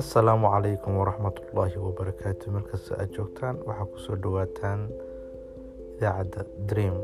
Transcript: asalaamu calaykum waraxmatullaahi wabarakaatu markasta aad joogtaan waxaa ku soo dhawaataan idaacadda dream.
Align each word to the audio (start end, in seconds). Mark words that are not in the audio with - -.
asalaamu 0.00 0.46
calaykum 0.54 0.92
waraxmatullaahi 1.00 1.76
wabarakaatu 1.86 2.50
markasta 2.56 2.92
aad 3.02 3.10
joogtaan 3.16 3.56
waxaa 3.68 3.86
ku 3.92 3.98
soo 4.04 4.16
dhawaataan 4.22 4.80
idaacadda 5.96 6.44
dream. 6.70 6.96